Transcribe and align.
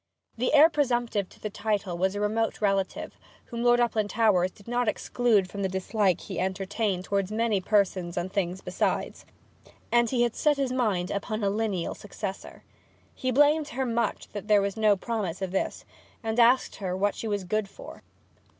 The 0.35 0.51
heir 0.55 0.67
presumptive 0.67 1.29
to 1.29 1.39
the 1.39 1.51
title 1.51 1.95
was 1.95 2.15
a 2.15 2.19
remote 2.19 2.59
relative, 2.59 3.19
whom 3.45 3.61
Lord 3.61 3.79
Uplandtowers 3.79 4.49
did 4.49 4.67
not 4.67 4.87
exclude 4.87 5.47
from 5.47 5.61
the 5.61 5.69
dislike 5.69 6.21
he 6.21 6.39
entertained 6.39 7.03
towards 7.05 7.31
many 7.31 7.61
persons 7.61 8.17
and 8.17 8.33
things 8.33 8.61
besides, 8.61 9.27
and 9.91 10.09
he 10.09 10.23
had 10.23 10.35
set 10.35 10.57
his 10.57 10.71
mind 10.73 11.11
upon 11.11 11.43
a 11.43 11.51
lineal 11.51 11.93
successor. 11.93 12.63
He 13.13 13.29
blamed 13.29 13.67
her 13.67 13.85
much 13.85 14.29
that 14.29 14.47
there 14.47 14.59
was 14.63 14.75
no 14.75 14.97
promise 14.97 15.39
of 15.39 15.51
this, 15.51 15.85
and 16.23 16.39
asked 16.39 16.77
her 16.77 16.97
what 16.97 17.13
she 17.13 17.27
was 17.27 17.43
good 17.43 17.69
for. 17.69 18.01